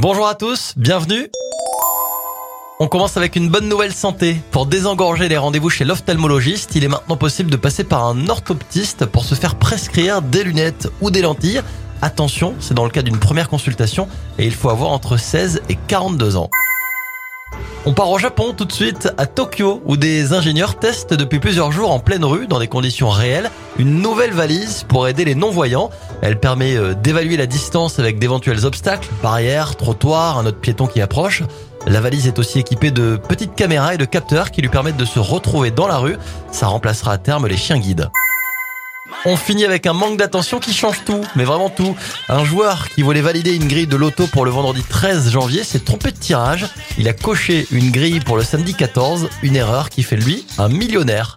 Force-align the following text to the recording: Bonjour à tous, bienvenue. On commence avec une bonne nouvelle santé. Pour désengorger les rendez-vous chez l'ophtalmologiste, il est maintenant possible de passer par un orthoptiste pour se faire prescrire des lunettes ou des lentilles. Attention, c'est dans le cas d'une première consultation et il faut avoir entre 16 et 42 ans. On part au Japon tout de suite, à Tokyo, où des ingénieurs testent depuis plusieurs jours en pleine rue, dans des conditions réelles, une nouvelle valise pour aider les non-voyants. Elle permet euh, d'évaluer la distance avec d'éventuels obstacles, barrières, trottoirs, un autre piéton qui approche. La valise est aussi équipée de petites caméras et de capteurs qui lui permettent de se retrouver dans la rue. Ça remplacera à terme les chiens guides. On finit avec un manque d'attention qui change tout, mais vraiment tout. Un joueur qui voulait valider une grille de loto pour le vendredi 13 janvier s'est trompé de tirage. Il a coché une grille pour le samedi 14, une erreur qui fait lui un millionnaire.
Bonjour 0.00 0.26
à 0.26 0.34
tous, 0.34 0.72
bienvenue. 0.78 1.28
On 2.78 2.88
commence 2.88 3.18
avec 3.18 3.36
une 3.36 3.50
bonne 3.50 3.68
nouvelle 3.68 3.92
santé. 3.92 4.40
Pour 4.50 4.64
désengorger 4.64 5.28
les 5.28 5.36
rendez-vous 5.36 5.68
chez 5.68 5.84
l'ophtalmologiste, 5.84 6.74
il 6.74 6.84
est 6.84 6.88
maintenant 6.88 7.18
possible 7.18 7.50
de 7.50 7.56
passer 7.58 7.84
par 7.84 8.06
un 8.06 8.28
orthoptiste 8.28 9.04
pour 9.04 9.24
se 9.24 9.34
faire 9.34 9.56
prescrire 9.56 10.22
des 10.22 10.42
lunettes 10.42 10.88
ou 11.02 11.10
des 11.10 11.20
lentilles. 11.20 11.60
Attention, 12.00 12.54
c'est 12.60 12.72
dans 12.72 12.84
le 12.84 12.90
cas 12.90 13.02
d'une 13.02 13.18
première 13.18 13.50
consultation 13.50 14.08
et 14.38 14.46
il 14.46 14.54
faut 14.54 14.70
avoir 14.70 14.90
entre 14.90 15.18
16 15.18 15.60
et 15.68 15.76
42 15.86 16.38
ans. 16.38 16.48
On 17.86 17.94
part 17.94 18.10
au 18.10 18.18
Japon 18.18 18.52
tout 18.54 18.66
de 18.66 18.72
suite, 18.72 19.12
à 19.16 19.26
Tokyo, 19.26 19.82
où 19.86 19.96
des 19.96 20.34
ingénieurs 20.34 20.78
testent 20.78 21.14
depuis 21.14 21.38
plusieurs 21.38 21.72
jours 21.72 21.90
en 21.90 21.98
pleine 21.98 22.24
rue, 22.24 22.46
dans 22.46 22.58
des 22.58 22.68
conditions 22.68 23.08
réelles, 23.08 23.50
une 23.78 24.02
nouvelle 24.02 24.32
valise 24.32 24.84
pour 24.86 25.08
aider 25.08 25.24
les 25.24 25.34
non-voyants. 25.34 25.90
Elle 26.20 26.38
permet 26.38 26.76
euh, 26.76 26.94
d'évaluer 26.94 27.38
la 27.38 27.46
distance 27.46 27.98
avec 27.98 28.18
d'éventuels 28.18 28.66
obstacles, 28.66 29.08
barrières, 29.22 29.76
trottoirs, 29.76 30.38
un 30.38 30.46
autre 30.46 30.60
piéton 30.60 30.86
qui 30.86 31.00
approche. 31.00 31.42
La 31.86 32.02
valise 32.02 32.26
est 32.26 32.38
aussi 32.38 32.58
équipée 32.58 32.90
de 32.90 33.16
petites 33.16 33.54
caméras 33.54 33.94
et 33.94 33.98
de 33.98 34.04
capteurs 34.04 34.50
qui 34.50 34.60
lui 34.60 34.68
permettent 34.68 34.98
de 34.98 35.06
se 35.06 35.18
retrouver 35.18 35.70
dans 35.70 35.86
la 35.86 35.96
rue. 35.96 36.16
Ça 36.52 36.66
remplacera 36.66 37.12
à 37.12 37.18
terme 37.18 37.46
les 37.46 37.56
chiens 37.56 37.78
guides. 37.78 38.10
On 39.26 39.36
finit 39.36 39.64
avec 39.64 39.86
un 39.86 39.92
manque 39.92 40.16
d'attention 40.16 40.58
qui 40.60 40.72
change 40.72 41.04
tout, 41.04 41.20
mais 41.36 41.44
vraiment 41.44 41.68
tout. 41.68 41.94
Un 42.28 42.44
joueur 42.44 42.88
qui 42.88 43.02
voulait 43.02 43.20
valider 43.20 43.54
une 43.54 43.68
grille 43.68 43.86
de 43.86 43.96
loto 43.96 44.26
pour 44.26 44.44
le 44.44 44.50
vendredi 44.50 44.82
13 44.82 45.30
janvier 45.30 45.62
s'est 45.62 45.80
trompé 45.80 46.10
de 46.10 46.16
tirage. 46.16 46.66
Il 46.98 47.06
a 47.08 47.12
coché 47.12 47.66
une 47.70 47.90
grille 47.90 48.20
pour 48.20 48.36
le 48.36 48.42
samedi 48.42 48.74
14, 48.74 49.28
une 49.42 49.56
erreur 49.56 49.90
qui 49.90 50.02
fait 50.02 50.16
lui 50.16 50.46
un 50.58 50.68
millionnaire. 50.68 51.28